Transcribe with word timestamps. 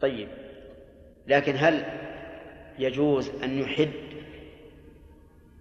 طيب. 0.00 0.28
لكن 1.26 1.54
هل 1.58 1.84
يجوز 2.78 3.30
أن 3.44 3.58
يحد 3.58 3.90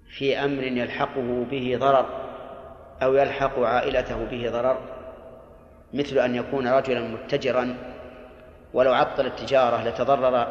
في 0.10 0.38
أمر 0.38 0.63
يلحقه 0.63 1.46
به 1.52 1.78
ضرر 1.79 2.06
أو 3.04 3.15
يلحق 3.15 3.60
عائلته 3.60 4.26
به 4.26 4.50
ضرر؟ 4.50 4.78
مثل 5.94 6.20
أن 6.20 6.36
يكون 6.36 6.68
رجلا 6.68 7.02
متجرا 7.02 7.78
ولو 8.73 8.94
عطل 8.94 9.26
التجارة 9.26 9.84
لتضرر 9.84 10.47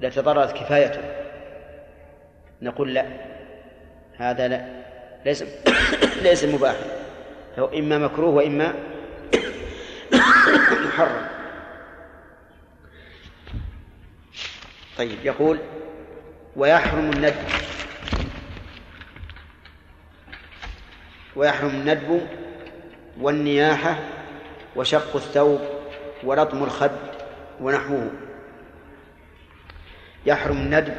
لتضررت 0.00 0.52
كفايته. 0.52 1.02
نقول 2.62 2.94
لا 2.94 3.06
هذا 4.16 4.48
لا 4.48 4.82
ليس 5.24 5.44
ليس 6.22 6.44
مباحا. 6.44 6.84
هو 7.58 7.64
إما 7.66 7.98
مكروه 7.98 8.34
وإما 8.34 8.74
محرم. 10.84 11.39
طيب 15.00 15.18
يقول 15.24 15.58
ويحرم 16.56 17.10
الندب. 17.10 17.34
ويحرم 21.36 21.68
الندب 21.68 22.26
والنياحة 23.20 23.96
وشق 24.76 25.16
الثوب 25.16 25.60
ولطم 26.24 26.62
الخد 26.62 26.90
ونحوه. 27.60 28.10
يحرم 30.26 30.56
الندب 30.56 30.96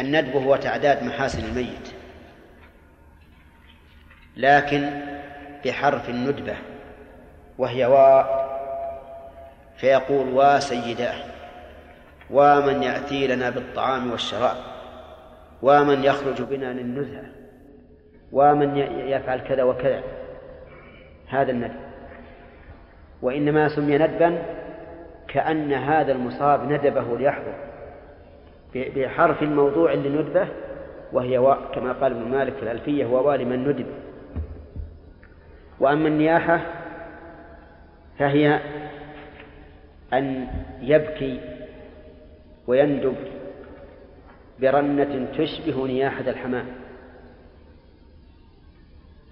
الندب 0.00 0.36
هو 0.36 0.56
تعداد 0.56 1.02
محاسن 1.02 1.44
الميت. 1.44 1.88
لكن 4.36 5.00
بحرف 5.64 6.08
الندبة 6.08 6.56
وهي 7.58 7.86
واء 7.86 8.48
فيقول 9.76 10.28
وا 10.28 10.58
سيداه. 10.58 11.38
ومن 12.30 12.82
يأتي 12.82 13.26
لنا 13.26 13.50
بالطعام 13.50 14.10
والشراب 14.10 14.56
ومن 15.62 16.04
يخرج 16.04 16.42
بنا 16.42 16.72
للنزهة 16.72 17.24
ومن 18.32 18.76
يفعل 19.06 19.40
كذا 19.40 19.62
وكذا. 19.62 20.02
هذا 21.28 21.50
الندب. 21.50 21.80
وإنما 23.22 23.68
سمي 23.68 23.98
ندبا 23.98 24.42
كأن 25.28 25.72
هذا 25.72 26.12
المصاب 26.12 26.72
ندبه 26.72 27.18
ليحضر 27.18 27.54
بحرف 28.74 29.42
موضوع 29.42 29.92
لندبة 29.92 30.48
وهي 31.12 31.38
واء 31.38 31.58
كما 31.74 31.92
قال 31.92 32.12
ابن 32.12 32.30
مالك 32.30 32.54
في 32.54 32.62
الألفية 32.62 33.04
هو 33.04 33.34
لمن 33.34 33.68
ندب. 33.68 33.86
وأما 35.80 36.08
النياحة 36.08 36.60
فهي 38.18 38.60
أن 40.12 40.46
يبكي 40.80 41.57
ويندب 42.68 43.16
برنة 44.60 45.26
تشبه 45.38 45.86
نياحة 45.86 46.20
الحمام. 46.20 46.66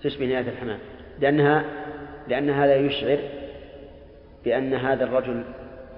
تشبه 0.02 0.26
نياحة 0.26 0.48
الحمام. 0.48 0.78
لأنها 1.20 1.64
لأن 2.28 2.50
هذا 2.50 2.76
يشعر 2.76 3.18
بأن 4.44 4.74
هذا 4.74 5.04
الرجل 5.04 5.44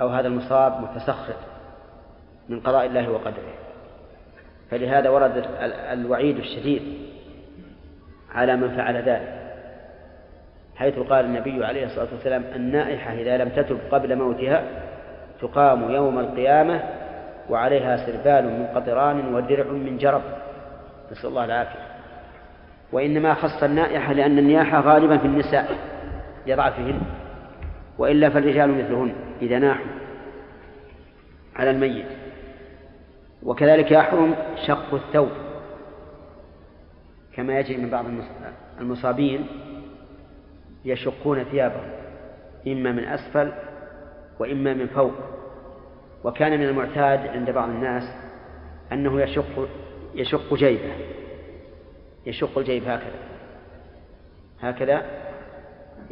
أو 0.01 0.09
هذا 0.09 0.29
المصاب 0.29 0.81
متسخط 0.81 1.37
من 2.49 2.61
قضاء 2.61 2.87
الله 2.87 3.11
وقدره. 3.11 3.55
فلهذا 4.71 5.09
ورد 5.09 5.47
الوعيد 5.93 6.37
الشديد 6.37 6.83
على 8.35 8.57
من 8.57 8.77
فعل 8.77 8.97
ذلك 8.97 9.39
حيث 10.77 10.99
قال 10.99 11.25
النبي 11.25 11.65
عليه 11.65 11.87
الصلاة 11.87 12.09
والسلام 12.13 12.45
النائحة 12.57 13.13
إذا 13.13 13.37
لم 13.37 13.49
تتب 13.49 13.79
قبل 13.91 14.17
موتها 14.17 14.65
تقام 15.41 15.91
يوم 15.91 16.19
القيامة 16.19 16.98
وعليها 17.51 18.07
سربال 18.07 18.45
من 18.45 18.67
قطران 18.75 19.35
ودرع 19.35 19.67
من 19.73 19.99
جرب. 19.99 20.23
نسأل 21.13 21.29
الله 21.29 21.45
العافية. 21.45 21.89
وإنما 22.93 23.35
خص 23.35 23.63
النائحة 23.63 24.13
لأن 24.13 24.39
النياحة 24.39 24.81
غالبا 24.81 25.19
في 25.19 25.27
النساء 25.27 25.77
لضعفهن 26.47 27.01
وإلا 27.99 28.31
فالرجال 28.31 28.71
مثلهن 28.71 29.13
إذا 29.43 29.59
ناحوا 29.59 29.87
على 31.57 31.71
الميت. 31.71 32.07
وكذلك 33.43 33.91
يحرم 33.91 34.35
شق 34.67 34.95
الثوب 34.95 35.31
كما 37.35 37.59
يجري 37.59 37.77
من 37.77 37.91
بعض 37.91 38.05
المصابين 38.81 39.47
يشقون 40.85 41.45
ثيابهم 41.45 41.91
إما 42.67 42.93
من 42.93 43.05
أسفل 43.05 43.53
وإما 44.39 44.75
من 44.75 44.87
فوق. 44.87 45.38
وكان 46.25 46.61
من 46.61 46.69
المعتاد 46.69 47.27
عند 47.27 47.51
بعض 47.51 47.69
الناس 47.69 48.03
أنه 48.93 49.21
يشق 49.21 49.69
يشق 50.15 50.55
جيبه. 50.55 50.93
يشق 52.27 52.59
الجيب 52.59 52.83
هكذا. 52.83 53.19
هكذا 54.61 55.03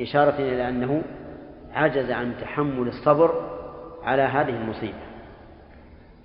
إشارة 0.01 0.35
إلى 0.39 0.69
أنه 0.69 1.03
عجز 1.73 2.11
عن 2.11 2.35
تحمل 2.41 2.89
الصبر 2.89 3.51
على 4.03 4.23
هذه 4.23 4.57
المصيبة. 4.57 4.99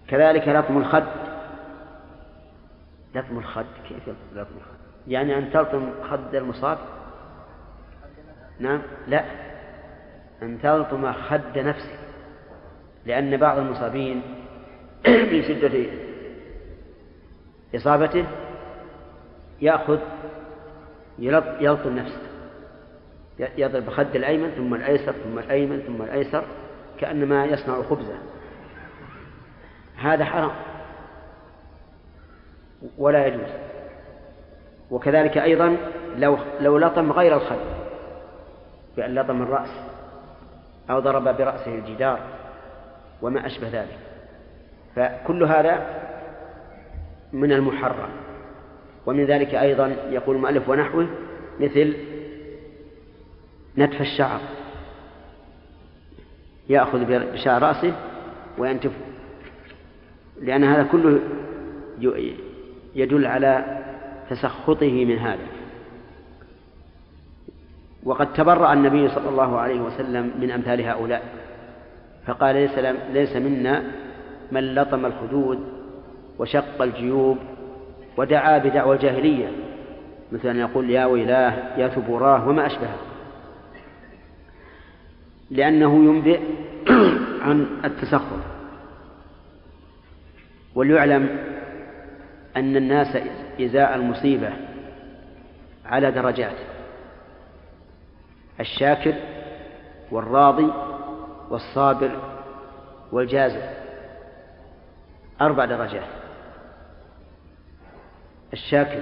كذلك 0.07 0.47
لطم 0.47 0.77
الخد. 0.77 1.07
لطم 3.15 3.37
الخد. 3.37 3.65
كيف 3.89 4.09
لطم 4.33 4.55
الخد؟ 4.57 4.81
يعني 5.07 5.37
أن 5.37 5.51
تلطم 5.51 5.89
خد 6.09 6.35
المصاب؟ 6.35 6.77
نعم. 8.59 8.81
لا. 9.07 9.23
أن 10.41 10.61
تلطم 10.61 11.13
خد 11.13 11.57
نفسك. 11.57 12.10
لأن 13.05 13.37
بعض 13.37 13.57
المصابين 13.57 14.21
من 15.31 15.43
شدة 15.43 15.85
إصابته 17.75 18.25
يأخذ 19.61 19.99
يلطم 21.19 21.95
نفسه. 21.95 22.21
يضرب 23.39 23.89
خد 23.89 24.15
الأيمن 24.15 24.51
ثم 24.51 24.73
الأيسر 24.73 25.11
ثم 25.11 25.39
الأيمن 25.39 25.79
ثم 25.87 26.01
الأيسر 26.01 26.43
كأنما 26.99 27.45
يصنع 27.45 27.81
خبزة. 27.81 28.13
هذا 29.97 30.25
حرام. 30.25 30.51
ولا 32.97 33.27
يجوز. 33.27 33.49
وكذلك 34.91 35.37
أيضا 35.37 35.77
لو 36.17 36.37
لو 36.59 36.77
لطم 36.77 37.11
غير 37.11 37.35
الخد 37.35 37.59
بأن 38.97 39.15
لطم 39.15 39.41
الرأس 39.41 39.69
أو 40.89 40.99
ضرب 40.99 41.23
برأسه 41.23 41.75
الجدار. 41.75 42.19
وما 43.21 43.45
أشبه 43.45 43.67
ذلك. 43.67 43.97
فكل 44.95 45.43
هذا 45.43 46.01
من 47.33 47.51
المحرم. 47.51 48.09
ومن 49.05 49.25
ذلك 49.25 49.55
أيضا 49.55 49.95
يقول 50.09 50.35
المؤلف 50.35 50.69
ونحوه 50.69 51.07
مثل 51.59 51.95
نتف 53.77 54.01
الشعر. 54.01 54.39
يأخذ 56.69 57.05
بشعر 57.05 57.61
رأسه 57.61 57.93
وينتفه. 58.57 59.01
لأن 60.41 60.63
هذا 60.63 60.83
كله 60.83 61.19
يدل 62.95 63.25
على 63.25 63.81
تسخطه 64.29 65.05
من 65.05 65.17
هذا. 65.17 65.47
وقد 68.03 68.33
تبرأ 68.33 68.73
النبي 68.73 69.09
صلى 69.09 69.29
الله 69.29 69.59
عليه 69.59 69.81
وسلم 69.81 70.31
من 70.39 70.51
أمثال 70.51 70.81
هؤلاء. 70.81 71.23
فقال 72.25 72.55
ليس, 72.55 72.77
ليس 73.13 73.35
منا 73.35 73.83
من 74.51 74.75
لطم 74.75 75.05
الخدود 75.05 75.59
وشق 76.39 76.81
الجيوب 76.81 77.37
ودعا 78.17 78.57
بدعوى 78.57 78.95
الجاهلية. 78.95 79.51
مثل 80.31 80.47
أن 80.47 80.59
يقول 80.59 80.89
يا 80.89 81.05
ويلاه 81.05 81.77
يا 81.77 81.87
ثبوراه 81.87 82.47
وما 82.47 82.65
أشبهه. 82.65 82.97
لأنه 85.51 86.05
ينبئ 86.05 86.39
عن 87.45 87.67
التسخط. 87.85 88.39
وليعلم 90.75 91.37
أن 92.57 92.75
الناس 92.77 93.17
إزاء 93.61 93.95
المصيبة 93.95 94.49
على 95.85 96.11
درجات. 96.11 96.55
الشاكر 98.59 99.13
والراضي 100.11 100.71
والصابر 101.51 102.11
والجازع 103.11 103.69
أربع 105.41 105.65
درجات. 105.65 106.03
الشاكر. 108.53 109.01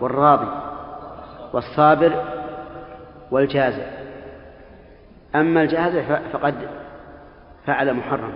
والراضي. 0.00 0.48
والصابر 1.52 2.24
والجازع 3.30 3.86
أما 5.34 5.62
الجازع 5.62 6.20
فقد 6.32 6.54
فعل 7.66 7.94
محرم 7.94 8.32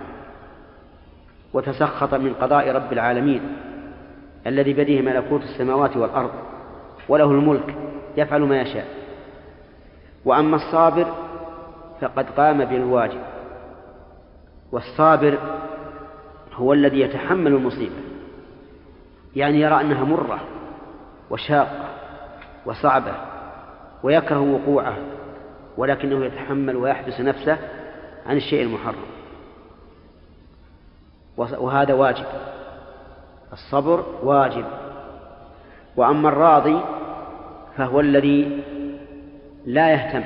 وتسخط 1.53 2.13
من 2.13 2.33
قضاء 2.33 2.71
رب 2.71 2.93
العالمين 2.93 3.57
الذي 4.47 4.73
بيده 4.73 5.01
ملكوت 5.01 5.41
السماوات 5.43 5.97
والأرض 5.97 6.31
وله 7.09 7.31
الملك 7.31 7.75
يفعل 8.17 8.41
ما 8.41 8.61
يشاء. 8.61 9.02
وأما 10.25 10.55
الصابر 10.55 11.07
فقد 12.01 12.29
قام 12.29 12.65
بالواجب 12.65 13.21
والصابر 14.71 15.37
هو 16.53 16.73
الذي 16.73 16.99
يتحمل 16.99 17.51
المصيبة 17.51 17.95
يعني 19.35 19.61
يرى 19.61 19.81
أنها 19.81 20.03
مرة 20.03 20.39
وشاقة 21.29 21.89
وصعبة 22.65 23.13
ويكره 24.03 24.39
وقوعه 24.39 24.97
ولكنه 25.77 26.25
يتحمل 26.25 26.75
ويحبس 26.75 27.21
نفسه 27.21 27.57
عن 28.25 28.37
الشيء 28.37 28.63
المحرم. 28.63 29.05
وهذا 31.37 31.93
واجب 31.93 32.25
الصبر 33.53 34.05
واجب. 34.23 34.65
وأما 35.95 36.29
الراضي 36.29 36.79
فهو 37.77 37.99
الذي 37.99 38.63
لا 39.65 39.89
يهتم 39.89 40.23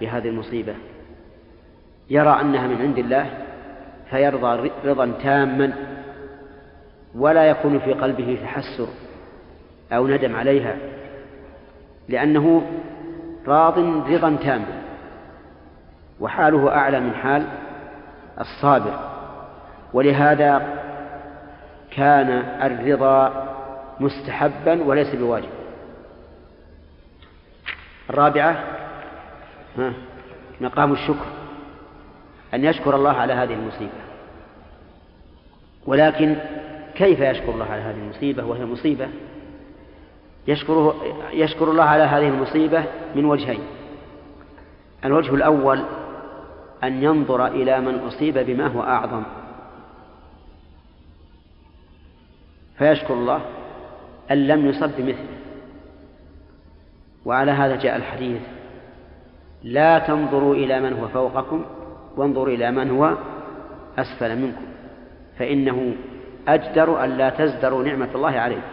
بهذه 0.00 0.28
المصيبة. 0.28 0.74
يرى 2.10 2.40
أنها 2.40 2.66
من 2.66 2.82
عند 2.82 2.98
الله 2.98 3.26
فيرضى 4.10 4.70
رضا 4.84 5.12
تاما 5.22 5.72
ولا 7.14 7.44
يكون 7.44 7.78
في 7.78 7.92
قلبه 7.92 8.38
تحسر 8.42 8.86
أو 9.92 10.06
ندم 10.06 10.36
عليها 10.36 10.76
لأنه 12.08 12.62
راض 13.46 13.78
رضا 14.08 14.36
تاما 14.42 14.82
وحاله 16.20 16.68
أعلى 16.68 17.00
من 17.00 17.14
حال 17.14 17.46
الصابر. 18.40 18.98
ولهذا 19.92 20.78
كان 21.96 22.28
الرضا 22.62 23.48
مستحبا 24.00 24.82
وليس 24.82 25.14
بواجب. 25.14 25.59
الرابعة 28.10 28.64
مقام 30.60 30.92
الشكر 30.92 31.26
أن 32.54 32.64
يشكر 32.64 32.96
الله 32.96 33.10
على 33.10 33.32
هذه 33.32 33.54
المصيبة. 33.54 34.00
ولكن 35.86 36.36
كيف 36.94 37.20
يشكر 37.20 37.52
الله 37.52 37.64
على 37.64 37.82
هذه 37.82 37.96
المصيبة 37.96 38.44
وهي 38.44 38.64
مصيبة؟ 38.64 39.08
يشكره 40.48 40.94
يشكر 41.32 41.70
الله 41.70 41.84
على 41.84 42.02
هذه 42.02 42.28
المصيبة 42.28 42.84
من 43.14 43.24
وجهين. 43.24 43.60
الوجه 45.04 45.34
الأول 45.34 45.84
أن 46.84 47.02
ينظر 47.02 47.46
إلى 47.46 47.80
من 47.80 47.98
أصيب 47.98 48.38
بما 48.38 48.66
هو 48.66 48.82
أعظم. 48.82 49.22
فيشكر 52.78 53.14
الله 53.14 53.40
أن 54.30 54.46
لم 54.46 54.66
يصب 54.66 54.90
بمثله. 54.98 55.39
وعلى 57.24 57.50
هذا 57.50 57.76
جاء 57.76 57.96
الحديث. 57.96 58.42
لا 59.62 59.98
تنظروا 59.98 60.54
إلى 60.54 60.80
من 60.80 60.92
هو 60.92 61.08
فوقكم 61.08 61.64
وانظروا 62.16 62.54
إلى 62.54 62.70
من 62.70 62.90
هو 62.90 63.16
أسفل 63.98 64.38
منكم. 64.38 64.66
فإنه 65.38 65.94
أجدر 66.48 67.04
أن 67.04 67.10
لا 67.10 67.30
تزدروا 67.30 67.84
نعمة 67.84 68.08
الله 68.14 68.30
عليكم. 68.30 68.70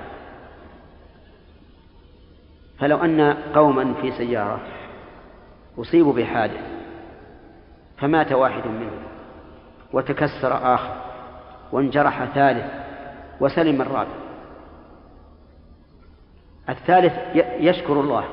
فلو 2.79 2.97
أن 2.97 3.37
قوما 3.55 3.93
في 4.01 4.11
سيارة 4.11 4.59
أصيبوا 5.77 6.13
بحادث 6.13 6.61
فمات 7.97 8.31
واحد 8.31 8.67
منهم 8.67 9.03
وتكسر 9.93 10.73
آخر 10.75 10.95
وانجرح 11.71 12.25
ثالث 12.25 12.65
وسلم 13.39 13.81
الرابع. 13.81 14.26
الثالث 16.69 17.13
يشكر 17.59 17.99
الله. 17.99 18.23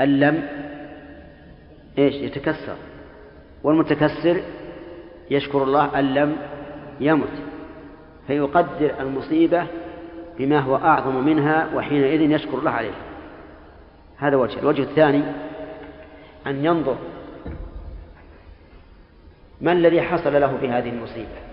أن 0.00 0.20
لم 0.20 0.48
إيش؟ 1.98 2.14
يتكسر. 2.14 2.76
والمتكسر 3.62 4.40
يشكر 5.30 5.62
الله 5.62 5.98
أن 5.98 6.14
لم 6.14 6.36
يمت. 7.00 7.32
فيقدر 8.26 8.94
المصيبة 9.00 9.66
بما 10.38 10.58
هو 10.58 10.76
أعظم 10.76 11.24
منها 11.24 11.74
وحينئذ 11.74 12.20
يشكر 12.20 12.58
الله 12.58 12.70
عليها 12.70 13.02
هذا 14.16 14.36
وجه 14.36 14.58
الوجه 14.58 14.82
الثاني 14.82 15.22
أن 16.46 16.64
ينظر 16.64 16.96
ما 19.60 19.72
الذي 19.72 20.02
حصل 20.02 20.40
له 20.40 20.56
في 20.60 20.68
هذه 20.68 20.88
المصيبة. 20.88 21.44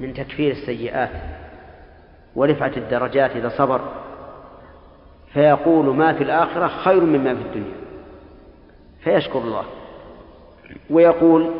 من 0.00 0.14
تكفير 0.14 0.50
السيئات 0.50 1.10
ورفعة 2.36 2.72
الدرجات 2.76 3.30
إذا 3.30 3.48
صبر 3.48 4.03
فيقول 5.34 5.96
ما 5.96 6.12
في 6.12 6.24
الآخرة 6.24 6.66
خير 6.66 7.00
مما 7.00 7.34
في 7.34 7.40
الدنيا. 7.40 7.74
فيشكر 9.04 9.38
الله. 9.38 9.64
ويقول 10.90 11.50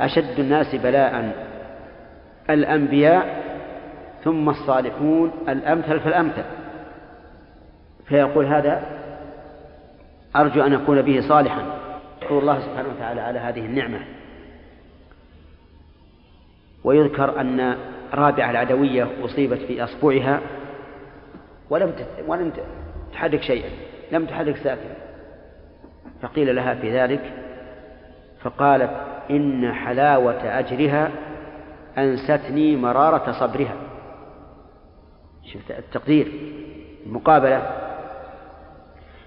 أشد 0.00 0.38
الناس 0.38 0.74
بلاء 0.74 1.32
الأنبياء 2.50 3.44
ثم 4.24 4.48
الصالحون 4.48 5.30
الأمثل 5.48 6.00
فالأمثل. 6.00 6.44
فيقول 8.06 8.46
هذا 8.46 8.82
أرجو 10.36 10.62
أن 10.62 10.72
أكون 10.72 11.02
به 11.02 11.20
صالحا. 11.28 11.62
يشكر 12.22 12.38
الله 12.38 12.60
سبحانه 12.60 12.88
وتعالى 12.88 13.20
على 13.20 13.38
هذه 13.38 13.60
النعمة. 13.60 14.00
ويذكر 16.84 17.40
أن 17.40 17.76
رابعة 18.14 18.50
العدوية 18.50 19.08
أصيبت 19.24 19.58
في 19.58 19.84
أصبعها. 19.84 20.40
ولم 21.70 21.92
ولم 22.26 22.52
تحرك 23.14 23.42
شيئا 23.42 23.70
لم 24.12 24.26
تحرك 24.26 24.56
ساكنا. 24.56 24.94
فقيل 26.22 26.56
لها 26.56 26.74
في 26.74 27.00
ذلك 27.00 27.32
فقالت 28.40 28.90
إن 29.30 29.72
حلاوة 29.72 30.58
أجرها 30.58 31.10
أنستني 31.98 32.76
مرارة 32.76 33.32
صبرها. 33.32 33.76
شفت 35.52 35.70
التقدير 35.70 36.32
المقابلة. 37.06 37.70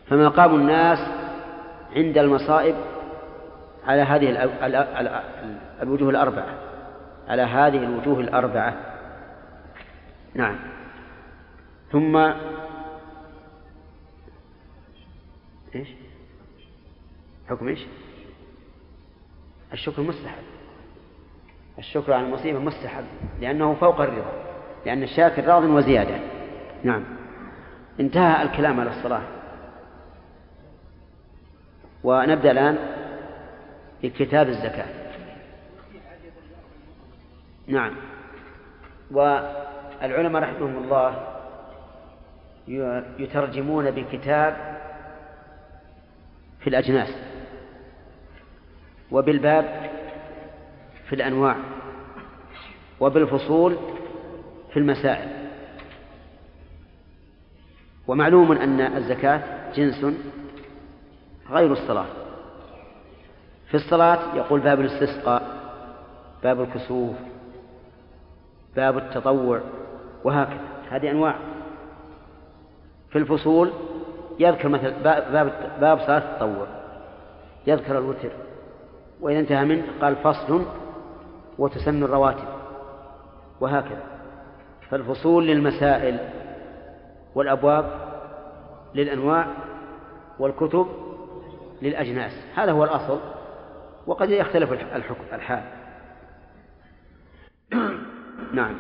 فمقام 0.08 0.56
الناس 0.56 1.00
عند 1.96 2.18
المصائب 2.18 2.76
على 3.88 4.02
هذه 4.02 4.50
الوجوه 5.82 6.10
الأربعة 6.10 6.54
على 7.28 7.42
هذه 7.42 7.78
الوجوه 7.78 8.20
الأربعة. 8.20 8.74
نعم. 10.34 10.56
ثم 11.92 12.32
إيش؟ 15.76 15.88
حكم 17.50 17.68
إيش؟ 17.68 17.80
الشكر 19.74 20.02
مستحب. 20.02 20.44
الشكر 21.80 22.14
على 22.14 22.26
المصيبة 22.26 22.60
مستحب 22.60 23.04
لأنه 23.42 23.74
فوق 23.74 24.02
الرضا 24.02 24.32
لأن 24.86 25.04
الشاكر 25.04 25.46
راض 25.46 25.64
وزيادة. 25.64 26.20
نعم. 26.84 27.04
انتهى 28.00 28.44
الكلام 28.44 28.80
على 28.80 28.90
الصلاة. 28.90 29.24
ونبدأ 32.04 32.52
الآن 32.52 32.78
بكتاب 34.04 34.48
الزكاة. 34.48 34.88
نعم. 37.68 37.96
والعلماء 39.12 40.42
رحمهم 40.44 40.84
الله 40.84 41.28
يترجمون 43.20 43.92
بكتاب 43.92 44.77
في 46.68 46.72
الأجناس 46.72 47.10
وبالباب 49.12 49.90
في 51.10 51.16
الأنواع 51.16 51.56
وبالفصول 53.00 53.78
في 54.74 54.80
المسائل. 54.80 55.50
ومعلوم 58.08 58.52
أن 58.52 58.82
الزكاة 58.82 59.72
جنس 59.76 60.06
غير 61.50 61.72
الصلاة. 61.72 62.06
في 63.68 63.76
الصلاة 63.76 64.36
يقول 64.36 64.60
باب 64.60 64.80
الاستسقاء 64.80 65.72
باب 66.44 66.62
الكسوف 66.62 67.16
باب 68.76 68.98
التطوع 68.98 69.62
وهكذا. 70.24 70.62
هذه 70.90 71.12
أنواع. 71.12 71.36
في 73.10 73.18
الفصول 73.18 73.72
يذكر 74.40 74.70
مثل 74.70 74.94
باب 75.04 75.52
باب 75.82 76.00
صلاة 76.00 76.18
التطوع. 76.18 76.68
يذكر 77.68 77.98
الوتر. 77.98 78.32
وإذا 79.22 79.40
انتهى 79.40 79.66
منه 79.66 79.84
قال 80.02 80.16
فصل 80.16 80.66
وتسن 81.58 82.04
الرواتب. 82.04 82.48
وهكذا. 83.60 84.04
فالفصول 84.90 85.48
للمسائل 85.48 86.20
والأبواب 87.36 87.86
للأنواع 88.96 89.48
والكتب 90.40 90.88
للأجناس. 91.82 92.32
هذا 92.56 92.72
هو 92.72 92.84
الأصل. 92.84 93.20
وقد 94.08 94.30
يختلف 94.30 94.72
الحكم 94.72 95.24
الحال. 95.34 95.64
نعم. 98.54 98.78